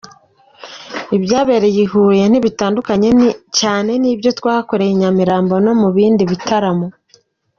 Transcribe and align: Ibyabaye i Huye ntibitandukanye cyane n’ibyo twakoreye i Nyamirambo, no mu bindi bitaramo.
Ibyabaye 1.17 1.69
i 1.83 1.85
Huye 1.91 2.23
ntibitandukanye 2.27 3.09
cyane 3.59 3.91
n’ibyo 4.01 4.29
twakoreye 4.39 4.91
i 4.93 4.97
Nyamirambo, 5.01 5.53
no 5.65 5.73
mu 5.81 5.89
bindi 5.95 6.23
bitaramo. 6.31 6.87